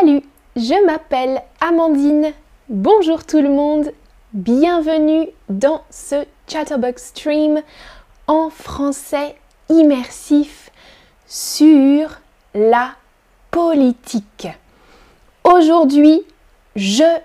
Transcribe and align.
Salut, 0.00 0.22
je 0.56 0.86
m'appelle 0.86 1.42
Amandine. 1.60 2.32
Bonjour 2.68 3.24
tout 3.26 3.40
le 3.42 3.50
monde. 3.50 3.92
Bienvenue 4.32 5.28
dans 5.50 5.82
ce 5.90 6.24
Chatterbox 6.48 7.08
Stream 7.08 7.60
en 8.26 8.48
français 8.48 9.36
immersif 9.68 10.70
sur 11.26 12.08
la 12.54 12.92
politique. 13.50 14.48
Aujourd'hui, 15.44 16.22
je 16.74 17.18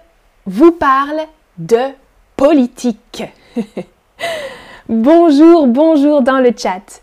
vous 0.45 0.71
parle 0.71 1.21
de 1.57 1.91
politique. 2.35 3.23
bonjour, 4.89 5.67
bonjour 5.67 6.21
dans 6.21 6.39
le 6.39 6.51
chat. 6.55 7.01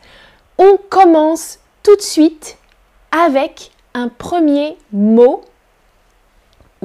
On 0.59 0.77
commence 0.91 1.59
tout 1.83 1.97
de 1.97 2.03
suite 2.03 2.59
avec 3.11 3.71
un 3.95 4.09
premier 4.09 4.77
mot. 4.93 5.43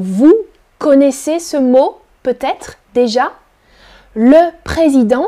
Vous 0.02 0.34
connaissez 0.77 1.39
ce 1.39 1.58
mot 1.58 1.99
peut-être 2.23 2.77
déjà? 2.94 3.34
Le 4.16 4.52
président, 4.63 5.27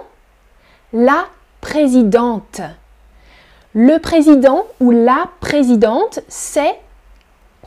la 0.93 1.25
présidente. 1.59 2.61
Le 3.73 3.97
président 3.97 4.65
ou 4.79 4.91
la 4.91 5.27
présidente, 5.41 6.21
c'est 6.29 6.79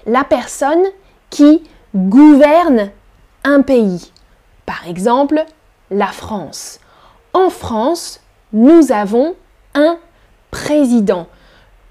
la 0.07 0.25
personne 0.25 0.83
qui 1.29 1.63
gouverne 1.95 2.91
un 3.45 3.61
pays. 3.61 4.11
Par 4.65 4.89
exemple, 4.89 5.45
la 5.91 6.07
France. 6.07 6.81
En 7.35 7.51
France, 7.51 8.21
nous 8.55 8.93
avons 8.93 9.35
un 9.75 9.99
président. 10.51 11.27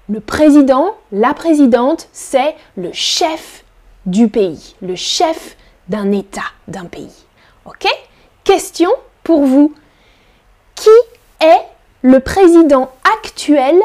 Le 0.08 0.18
président, 0.18 0.96
la 1.12 1.34
présidente, 1.34 2.08
c'est 2.12 2.56
le 2.76 2.90
chef 2.92 3.63
du 4.06 4.28
pays, 4.28 4.74
le 4.82 4.96
chef 4.96 5.56
d'un 5.88 6.12
État, 6.12 6.42
d'un 6.68 6.86
pays. 6.86 7.24
OK? 7.64 7.86
Question 8.44 8.90
pour 9.22 9.44
vous. 9.44 9.74
Qui 10.74 10.90
est 11.40 11.62
le 12.02 12.20
président 12.20 12.90
actuel 13.18 13.76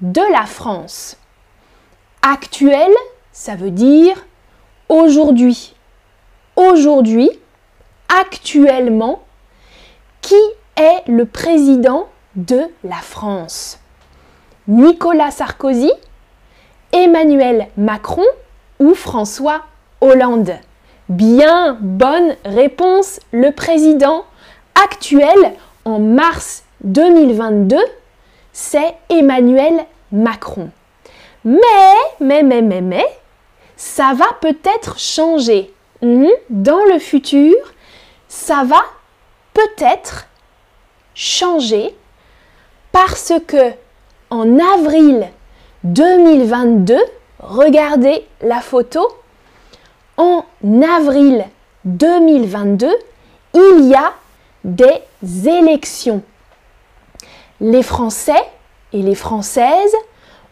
de 0.00 0.22
la 0.32 0.46
France? 0.46 1.16
Actuel, 2.22 2.90
ça 3.32 3.56
veut 3.56 3.70
dire 3.70 4.24
aujourd'hui. 4.88 5.74
Aujourd'hui, 6.56 7.30
actuellement, 8.08 9.22
qui 10.20 10.40
est 10.76 11.02
le 11.08 11.26
président 11.26 12.08
de 12.36 12.62
la 12.84 12.96
France? 12.96 13.80
Nicolas 14.68 15.30
Sarkozy, 15.30 15.90
Emmanuel 16.92 17.68
Macron 17.76 18.24
ou 18.78 18.94
François 18.94 19.62
Hollande 20.04 20.58
Bien, 21.08 21.78
bonne 21.80 22.36
réponse. 22.44 23.20
Le 23.32 23.52
président 23.52 24.26
actuel 24.74 25.54
en 25.86 25.98
mars 25.98 26.64
2022, 26.82 27.78
c'est 28.52 28.96
Emmanuel 29.08 29.86
Macron. 30.12 30.68
Mais, 31.46 31.58
mais, 32.20 32.42
mais, 32.42 32.60
mais, 32.60 32.82
mais, 32.82 33.06
ça 33.76 34.12
va 34.14 34.26
peut-être 34.42 34.98
changer. 34.98 35.72
Mhm. 36.02 36.28
Dans 36.50 36.84
le 36.92 36.98
futur, 36.98 37.54
ça 38.28 38.62
va 38.62 38.82
peut-être 39.54 40.28
changer 41.14 41.96
parce 42.92 43.32
que 43.46 43.72
en 44.28 44.58
avril 44.58 45.28
2022, 45.84 46.94
regardez 47.38 48.26
la 48.42 48.60
photo, 48.60 49.08
en 50.16 50.44
avril 50.82 51.44
2022, 51.84 52.88
il 53.54 53.88
y 53.88 53.94
a 53.94 54.12
des 54.64 55.02
élections. 55.48 56.22
Les 57.60 57.82
Français 57.82 58.42
et 58.92 59.02
les 59.02 59.14
Françaises 59.14 59.94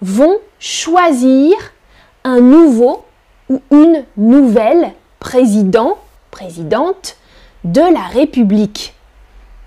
vont 0.01 0.37
choisir 0.59 1.55
un 2.25 2.41
nouveau 2.41 3.05
ou 3.49 3.61
une 3.71 4.05
nouvelle 4.17 4.93
président, 5.21 5.99
présidente 6.31 7.17
de 7.65 7.81
la 7.81 8.03
République. 8.03 8.95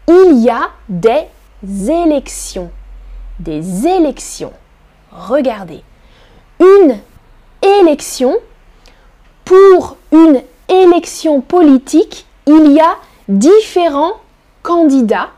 Il 0.08 0.44
y 0.44 0.50
a 0.50 0.70
des 0.90 1.28
élections 1.90 2.70
des 3.40 3.88
élections. 3.88 4.54
Regardez, 5.12 5.82
une 6.60 6.98
élection, 7.62 8.36
pour 9.46 9.98
une 10.12 10.42
élection 10.68 11.42
politique, 11.42 12.26
il 12.48 12.74
y 12.74 12.80
a 12.80 12.96
différents 13.30 14.20
candidats, 14.64 15.30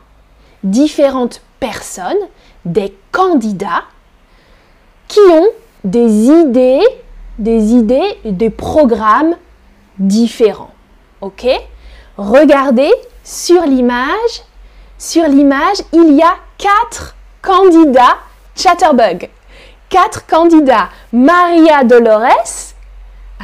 différentes 0.64 1.42
personnes, 1.60 2.18
des 2.64 2.94
candidats 3.12 3.84
qui 5.06 5.20
ont 5.20 5.48
des 5.84 6.26
idées, 6.26 6.86
des 7.38 7.72
idées, 7.72 8.18
des 8.24 8.50
programmes 8.50 9.36
différents. 9.98 10.72
OK? 11.20 11.46
Regardez 12.16 12.92
sur 13.22 13.62
l'image, 13.62 14.42
sur 14.98 15.28
l'image, 15.28 15.78
il 15.92 16.14
y 16.14 16.22
a 16.22 16.34
quatre 16.58 17.14
candidats 17.42 18.16
Chatterbug. 18.58 19.30
Quatre 19.88 20.26
candidats. 20.26 20.88
Maria 21.12 21.84
Dolores, 21.84 22.67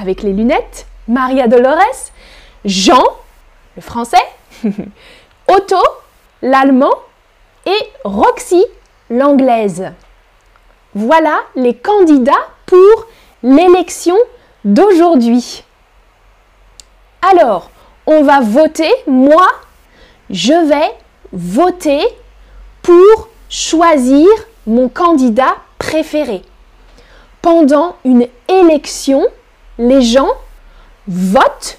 avec 0.01 0.23
les 0.23 0.33
lunettes. 0.33 0.87
Maria 1.09 1.49
Dolores. 1.49 2.11
Jean, 2.65 3.05
le 3.77 3.83
français. 3.83 4.17
Otto, 5.49 5.83
l'allemand. 6.43 6.95
Et 7.67 7.91
Roxy, 8.05 8.65
l'anglaise. 9.11 9.93
Voilà 10.95 11.41
les 11.57 11.75
candidats 11.75 12.33
pour 12.67 13.07
l'élection 13.43 14.17
d'aujourd'hui. 14.65 15.65
Alors, 17.31 17.71
on 18.07 18.23
va 18.23 18.41
voter. 18.41 18.91
Moi, 19.07 19.47
je 20.31 20.53
vais 20.53 20.95
voter 21.33 22.03
pour 22.83 23.29
choisir 23.49 24.29
mon 24.67 24.89
candidat 24.89 25.57
préféré. 25.79 26.43
Pendant 27.43 27.97
une 28.05 28.27
élection, 28.49 29.27
les 29.79 30.03
gens 30.03 30.31
votent. 31.07 31.79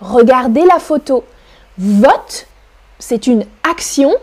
Regardez 0.00 0.64
la 0.64 0.78
photo. 0.78 1.24
Vote, 1.78 2.46
c'est 2.98 3.26
une 3.26 3.44
action 3.68 4.14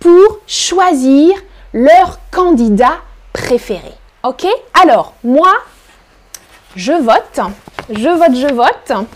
pour 0.00 0.38
choisir 0.46 1.34
leur 1.72 2.18
candidat 2.30 2.98
préféré. 3.32 3.92
Ok? 4.22 4.46
Alors, 4.82 5.14
moi, 5.24 5.52
je 6.76 6.92
vote. 6.92 7.40
Je 7.88 8.08
vote, 8.08 8.36
je 8.36 8.54
vote. 8.54 9.06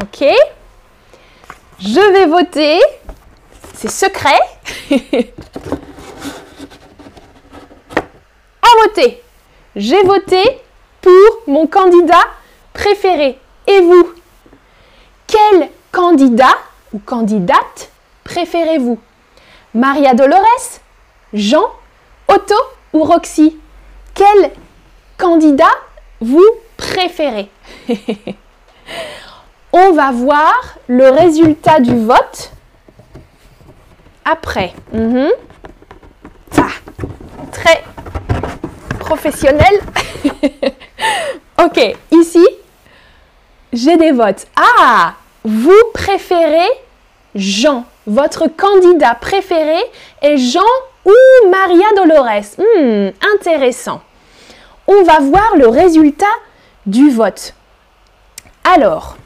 Ok? 0.00 0.24
Je 1.80 2.12
vais 2.12 2.26
voter. 2.26 2.80
C'est 3.74 3.90
secret. 3.90 4.38
J'ai 9.76 10.02
voté 10.02 10.42
pour 11.00 11.12
mon 11.46 11.66
candidat 11.66 12.24
préféré. 12.72 13.38
Et 13.66 13.80
vous? 13.80 14.12
Quel 15.26 15.68
candidat 15.90 16.56
ou 16.92 16.98
candidate 16.98 17.90
préférez-vous? 18.24 18.98
Maria 19.74 20.14
Dolores 20.14 20.80
Jean 21.32 21.70
Otto 22.28 22.54
ou 22.92 23.04
Roxy? 23.04 23.56
Quel 24.14 24.50
candidat 25.16 25.72
vous 26.20 26.44
préférez? 26.76 27.48
On 29.72 29.92
va 29.92 30.12
voir 30.12 30.76
le 30.86 31.08
résultat 31.08 31.80
du 31.80 31.96
vote 32.04 32.52
après. 34.24 34.74
Mhm. 34.92 35.30
ok, 41.62 41.96
ici, 42.10 42.46
j'ai 43.72 43.96
des 43.96 44.12
votes. 44.12 44.46
Ah, 44.56 45.14
vous 45.44 45.82
préférez 45.94 46.68
Jean. 47.34 47.84
Votre 48.06 48.48
candidat 48.48 49.14
préféré 49.14 49.78
est 50.20 50.36
Jean 50.36 50.60
ou 51.04 51.48
Maria 51.50 51.86
Dolores? 51.96 52.56
Hmm, 52.58 53.10
intéressant. 53.34 54.02
On 54.86 55.02
va 55.04 55.20
voir 55.20 55.56
le 55.56 55.68
résultat 55.68 56.26
du 56.86 57.10
vote. 57.10 57.54
Alors, 58.64 59.16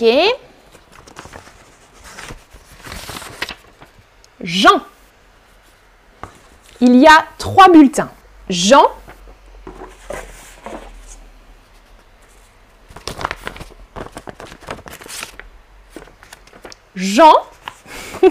Ok. 0.00 0.04
Jean. 4.48 4.80
Il 6.80 6.96
y 6.96 7.06
a 7.06 7.26
trois 7.36 7.68
bulletins. 7.68 8.10
Jean, 8.48 8.86
Jean 16.96 17.34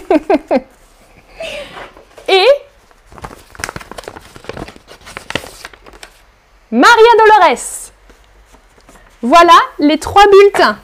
et 2.27 2.47
Maria 6.71 7.11
Dolores. 7.19 7.91
Voilà 9.21 9.53
les 9.77 9.99
trois 9.99 10.25
bulletins. 10.25 10.79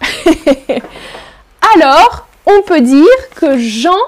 Alors, 1.74 2.28
on 2.46 2.62
peut 2.62 2.80
dire 2.80 3.30
que 3.34 3.58
Jean 3.58 3.98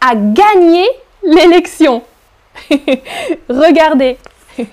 a 0.00 0.14
gagné 0.14 0.86
l'élection. 1.22 2.02
Regardez. 3.48 4.18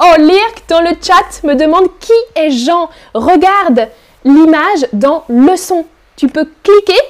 Oh, 0.00 0.14
Lirk 0.18 0.62
dans 0.68 0.80
le 0.80 0.92
chat 1.02 1.42
me 1.44 1.54
demande 1.54 1.88
qui 1.98 2.14
est 2.34 2.50
Jean. 2.50 2.88
Regarde 3.12 3.88
l'image 4.24 4.86
dans 4.94 5.24
Leçon. 5.28 5.84
Tu 6.16 6.28
peux 6.28 6.48
cliquer 6.62 7.00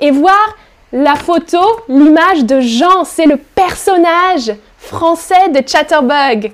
et 0.00 0.10
voir 0.10 0.54
la 0.92 1.14
photo, 1.14 1.58
l'image 1.88 2.44
de 2.44 2.60
Jean. 2.60 3.04
C'est 3.04 3.24
le 3.24 3.38
personnage 3.38 4.52
français 4.76 5.48
de 5.48 5.66
Chatterbug. 5.66 6.52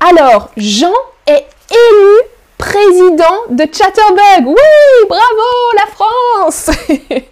Alors, 0.00 0.48
Jean 0.56 0.94
est 1.26 1.46
élu 1.70 2.16
président 2.56 3.42
de 3.50 3.64
Chatterbug. 3.64 4.46
Oui, 4.46 5.06
bravo 5.08 5.50
la 5.76 5.86
France 5.92 6.70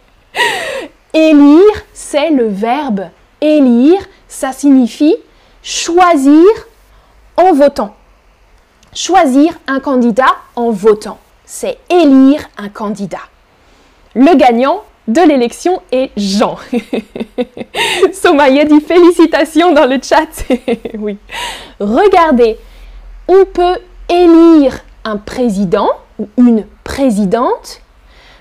Élire, 1.14 1.84
c'est 1.92 2.30
le 2.30 2.46
verbe. 2.48 3.08
Élire, 3.40 4.00
ça 4.28 4.52
signifie 4.52 5.16
choisir 5.62 6.46
en 7.36 7.52
votant. 7.52 7.94
Choisir 8.94 9.58
un 9.66 9.80
candidat 9.80 10.34
en 10.56 10.70
votant. 10.70 11.18
C'est 11.44 11.78
élire 11.90 12.48
un 12.56 12.68
candidat. 12.68 13.22
Le 14.14 14.36
gagnant 14.36 14.84
de 15.08 15.20
l'élection 15.20 15.82
est 15.90 16.10
Jean. 16.16 16.56
Somaya 18.12 18.64
dit 18.64 18.80
félicitations 18.80 19.72
dans 19.72 19.86
le 19.86 19.98
chat. 20.02 20.28
oui. 20.98 21.18
Regardez, 21.80 22.58
on 23.28 23.44
peut 23.44 23.78
élire 24.08 24.80
un 25.04 25.16
président 25.16 25.90
ou 26.18 26.28
une 26.38 26.66
présidente, 26.84 27.80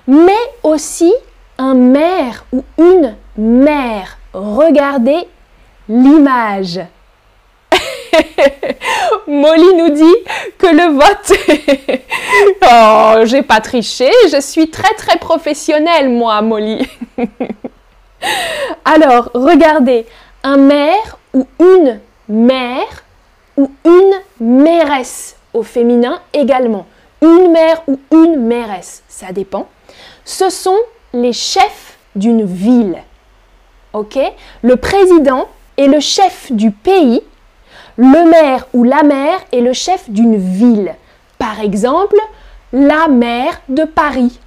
mais 0.08 0.40
aussi 0.64 1.12
un 1.62 1.76
maire 1.76 2.44
ou 2.52 2.64
une 2.80 3.16
mère. 3.38 4.18
Regardez 4.34 5.28
l'image. 5.88 6.80
Molly 9.28 9.76
nous 9.76 9.90
dit 9.90 10.16
que 10.58 10.66
le 10.66 10.94
vote. 10.96 12.02
oh, 13.22 13.26
j'ai 13.26 13.44
pas 13.44 13.62
triché, 13.62 14.10
je 14.32 14.42
suis 14.42 14.72
très 14.72 14.94
très 14.96 15.20
professionnelle, 15.20 16.10
moi, 16.10 16.42
Molly. 16.42 16.90
Alors, 18.86 19.30
regardez, 19.36 20.08
un 20.44 20.58
maire 20.58 21.20
ou 21.34 21.46
une 21.60 22.00
mère 22.28 23.04
ou 23.56 23.72
une 23.86 24.14
mairesse 24.64 25.36
au 25.54 25.62
féminin 25.62 26.22
également. 26.34 26.88
Une 27.22 27.52
mère 27.52 27.84
ou 27.88 28.00
une 28.12 28.48
mairesse, 28.48 29.04
ça 29.08 29.32
dépend. 29.32 29.70
Ce 30.26 30.50
sont 30.50 30.80
les 31.14 31.34
chefs 31.34 31.98
d'une 32.16 32.46
ville. 32.46 33.02
OK? 33.94 34.18
Le 34.62 34.76
président 34.76 35.48
est 35.78 35.88
le 35.88 36.00
chef 36.00 36.52
du 36.52 36.72
pays 36.72 37.22
le 37.98 38.30
maire 38.30 38.66
ou 38.74 38.84
la 38.84 39.04
maire 39.04 39.40
est 39.52 39.62
le 39.62 39.74
chef 39.74 40.10
d'une 40.10 40.38
ville. 40.38 40.96
Par 41.38 41.60
exemple, 41.60 42.18
la 42.74 43.08
maire 43.08 43.62
de 43.70 43.84
Paris, 43.84 44.40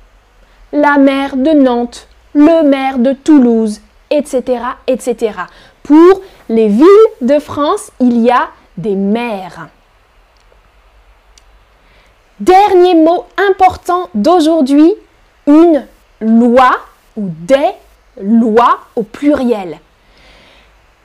la 0.73 0.97
maire 0.99 1.37
de 1.37 1.51
Nantes, 1.51 2.09
le 2.35 2.63
maire 2.63 2.99
de 2.99 3.13
Toulouse, 3.13 3.81
etc., 4.11 4.61
etc. 4.87 5.33
Pour 5.83 6.21
les 6.49 6.69
villes 6.69 6.87
de 7.21 7.39
France, 7.39 7.91
il 8.01 8.21
y 8.21 8.31
a 8.31 8.49
des 8.77 8.97
maires. 8.97 9.69
Dernier 12.41 12.95
mot 12.95 13.25
important 13.49 14.09
d'aujourd'hui, 14.15 14.95
une 15.47 15.87
loi 16.25 16.71
ou 17.17 17.29
des 17.29 17.71
lois 18.21 18.81
au 18.97 19.03
pluriel. 19.03 19.79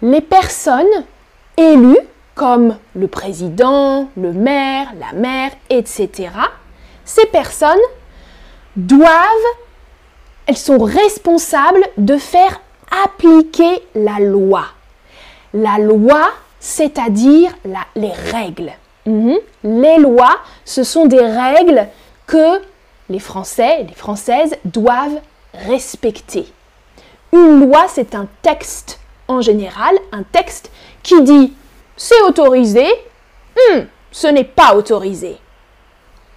Les 0.02 0.22
personnes 0.22 0.86
élues 1.58 1.98
comme 2.36 2.78
le 2.96 3.08
président, 3.08 4.08
le 4.16 4.32
maire, 4.32 4.88
la 4.98 5.18
maire, 5.18 5.52
etc., 5.70 6.30
ces 7.04 7.26
personnes 7.26 7.78
doivent, 8.78 9.10
elles 10.46 10.56
sont 10.56 10.78
responsables 10.78 11.86
de 11.98 12.18
faire 12.18 12.62
appliquer 13.04 13.84
la 13.94 14.20
loi. 14.20 14.64
La 15.54 15.80
loi, 15.80 16.30
c'est-à-dire 16.60 17.52
les 17.96 18.12
règles. 18.32 18.72
Mhm. 19.06 19.38
Les 19.64 19.98
lois, 19.98 20.38
ce 20.64 20.84
sont 20.84 21.08
des 21.08 21.20
règles 21.20 21.88
que 22.28 22.62
les 23.10 23.20
Français 23.20 23.82
et 23.82 23.84
les 23.84 23.96
Françaises 23.96 24.56
doivent 24.66 25.20
respecter. 25.54 26.46
Une 27.34 27.60
loi, 27.60 27.86
c'est 27.88 28.16
un 28.16 28.28
texte 28.42 29.00
en 29.28 29.42
général, 29.42 29.96
un 30.12 30.24
texte 30.24 30.72
qui 31.04 31.22
dit 31.24 31.54
c'est 31.96 32.22
autorisé, 32.22 32.86
hmm, 33.56 33.82
ce 34.12 34.28
n'est 34.28 34.44
pas 34.44 34.76
autorisé. 34.76 35.38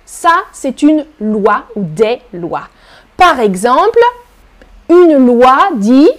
Ça, 0.04 0.42
c'est 0.52 0.82
une 0.82 1.06
loi 1.20 1.64
ou 1.74 1.84
des 1.84 2.20
lois. 2.32 2.68
Par 3.16 3.40
exemple, 3.40 4.00
une 4.88 5.26
loi 5.26 5.70
dit 5.74 6.10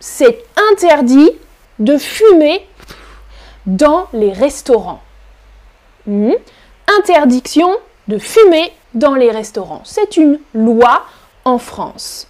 c'est 0.00 0.44
interdit 0.72 1.30
de 1.78 1.98
fumer 1.98 2.66
dans 3.66 4.08
les 4.12 4.32
restaurants. 4.32 5.02
Hmm, 6.06 6.32
interdiction 6.98 7.70
de 8.08 8.18
fumer 8.18 8.72
dans 8.94 9.14
les 9.14 9.30
restaurants. 9.30 9.82
C'est 9.84 10.16
une 10.16 10.38
loi 10.54 11.04
en 11.44 11.58
France. 11.58 12.26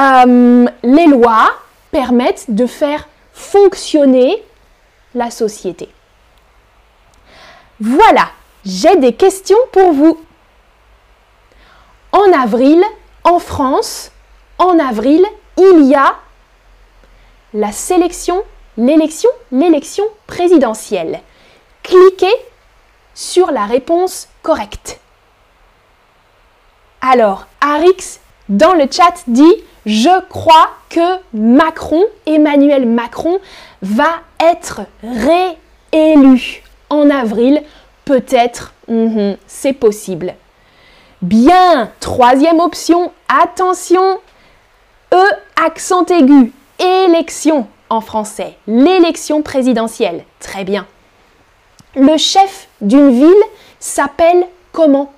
Euh, 0.00 0.66
les 0.82 1.06
lois 1.06 1.50
permettent 1.90 2.46
de 2.48 2.66
faire 2.66 3.08
fonctionner 3.32 4.42
la 5.14 5.30
société. 5.30 5.88
Voilà, 7.80 8.28
j'ai 8.64 8.96
des 8.96 9.12
questions 9.12 9.58
pour 9.72 9.92
vous. 9.92 10.18
En 12.12 12.32
avril, 12.32 12.82
en 13.24 13.38
France, 13.38 14.12
en 14.58 14.78
avril, 14.78 15.24
il 15.56 15.86
y 15.86 15.94
a 15.94 16.14
la 17.54 17.72
sélection, 17.72 18.42
l'élection, 18.76 19.30
l'élection 19.50 20.04
présidentielle. 20.26 21.20
Cliquez 21.82 22.34
sur 23.14 23.50
la 23.50 23.66
réponse 23.66 24.28
correcte. 24.42 25.01
Alors, 27.04 27.48
Arix 27.60 28.20
dans 28.48 28.74
le 28.74 28.84
chat 28.88 29.24
dit 29.26 29.54
Je 29.84 30.24
crois 30.28 30.70
que 30.88 31.18
Macron, 31.34 32.04
Emmanuel 32.26 32.86
Macron, 32.86 33.40
va 33.82 34.20
être 34.40 34.82
réélu 35.02 36.62
en 36.90 37.10
avril. 37.10 37.60
Peut-être, 38.04 38.72
mhm, 38.86 39.36
c'est 39.48 39.72
possible. 39.72 40.34
Bien, 41.22 41.90
troisième 41.98 42.60
option, 42.60 43.12
attention, 43.28 44.20
E 45.12 45.24
accent 45.66 46.06
aigu, 46.06 46.52
élection 46.78 47.66
en 47.90 48.00
français, 48.00 48.54
l'élection 48.66 49.42
présidentielle. 49.42 50.24
Très 50.40 50.64
bien. 50.64 50.86
Le 51.96 52.16
chef 52.16 52.68
d'une 52.80 53.10
ville 53.10 53.42
s'appelle 53.78 54.46
comment? 54.72 55.12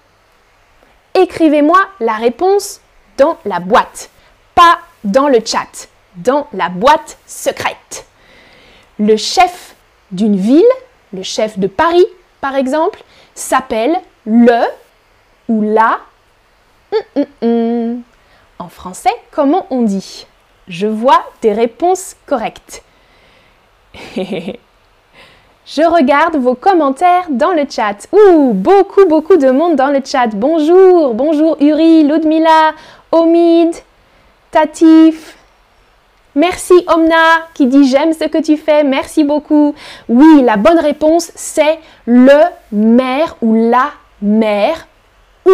Écrivez-moi 1.14 1.78
la 2.00 2.14
réponse 2.14 2.80
dans 3.16 3.38
la 3.44 3.60
boîte, 3.60 4.10
pas 4.54 4.78
dans 5.04 5.28
le 5.28 5.38
chat, 5.44 5.88
dans 6.16 6.48
la 6.52 6.68
boîte 6.68 7.18
secrète. 7.26 8.06
Le 8.98 9.16
chef 9.16 9.74
d'une 10.10 10.36
ville, 10.36 10.62
le 11.12 11.22
chef 11.22 11.58
de 11.58 11.66
Paris 11.66 12.06
par 12.44 12.56
exemple, 12.56 13.02
s'appelle 13.34 13.96
le 14.26 14.64
ou 15.48 15.62
la. 15.62 16.00
Hum, 16.92 17.00
hum, 17.16 17.26
hum. 17.40 18.02
En 18.58 18.68
français, 18.68 19.14
comment 19.30 19.66
on 19.70 19.80
dit? 19.80 20.26
Je 20.68 20.86
vois 20.86 21.24
des 21.40 21.54
réponses 21.54 22.16
correctes. 22.26 22.82
Je 25.66 25.82
regarde 25.82 26.36
vos 26.36 26.54
commentaires 26.54 27.26
dans 27.30 27.52
le 27.52 27.64
chat. 27.68 28.06
Ouh, 28.12 28.52
beaucoup, 28.52 29.06
beaucoup 29.08 29.36
de 29.36 29.50
monde 29.50 29.76
dans 29.76 29.88
le 29.88 30.00
chat. 30.04 30.28
Bonjour, 30.34 31.14
bonjour 31.14 31.56
Uri, 31.60 32.04
Ludmila, 32.04 32.72
Omid, 33.12 33.74
Tatif, 34.50 35.36
Merci 36.36 36.74
Omna 36.88 37.46
qui 37.54 37.66
dit 37.66 37.86
j'aime 37.86 38.12
ce 38.12 38.24
que 38.24 38.38
tu 38.38 38.56
fais, 38.56 38.82
merci 38.82 39.22
beaucoup. 39.22 39.74
Oui, 40.08 40.42
la 40.42 40.56
bonne 40.56 40.80
réponse 40.80 41.30
c'est 41.36 41.78
le 42.06 42.40
maire 42.72 43.36
ou 43.40 43.54
la 43.54 43.92
mère 44.20 44.88
ou 45.46 45.52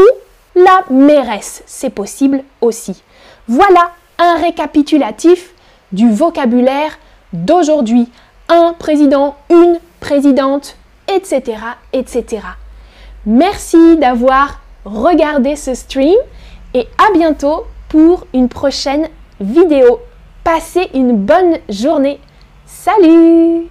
la 0.55 0.81
mairesse. 0.88 1.62
C'est 1.67 1.90
possible 1.90 2.43
aussi. 2.62 3.02
Voilà 3.47 3.90
un 4.19 4.37
récapitulatif 4.37 5.50
du 5.93 6.11
vocabulaire 6.11 6.99
d'aujourd'hui. 7.35 8.09
Un 8.49 8.73
président, 8.73 9.37
une 9.50 9.79
présidente, 10.11 10.75
etc., 11.07 11.59
etc. 11.93 12.43
Merci 13.26 13.97
d'avoir 13.97 14.61
regardé 14.85 15.55
ce 15.55 15.73
stream 15.73 16.17
et 16.75 16.88
à 16.99 17.12
bientôt 17.17 17.67
pour 17.88 18.26
une 18.35 18.49
prochaine 18.49 19.09
vidéo. 19.40 20.00
Passez 20.43 20.90
une 20.95 21.17
bonne 21.17 21.59
journée. 21.69 22.19
Salut 22.67 23.69